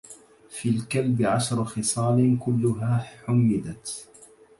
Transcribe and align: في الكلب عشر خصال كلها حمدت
في 0.49 0.69
الكلب 0.69 1.21
عشر 1.21 1.63
خصال 1.65 2.37
كلها 2.39 2.97
حمدت 2.97 4.09